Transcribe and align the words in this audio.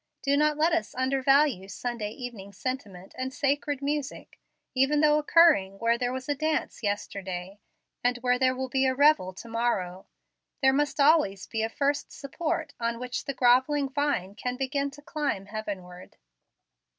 Do 0.23 0.35
not 0.35 0.57
let 0.57 0.73
us 0.73 0.95
undervalue 0.95 1.67
Sunday 1.67 2.09
evening 2.09 2.53
sentiment 2.53 3.13
and 3.19 3.31
sacred 3.31 3.83
music, 3.83 4.39
even 4.73 4.99
though 4.99 5.19
occurring 5.19 5.77
where 5.77 5.95
there 5.95 6.11
was 6.11 6.27
a 6.27 6.33
dance 6.33 6.81
yesterday, 6.81 7.59
and 8.03 8.17
where 8.17 8.39
there 8.39 8.55
will 8.55 8.67
be 8.67 8.87
a 8.87 8.95
revel 8.95 9.31
to 9.33 9.47
morrow. 9.47 10.07
There 10.59 10.73
must 10.73 10.99
always 10.99 11.45
be 11.45 11.61
a 11.61 11.69
first 11.69 12.11
support 12.11 12.73
on 12.79 12.97
which 12.97 13.25
the 13.25 13.35
grovelling 13.35 13.89
vine 13.89 14.33
can 14.33 14.55
begin 14.57 14.89
to 14.89 15.03
climb 15.03 15.45
heavenward. 15.45 16.17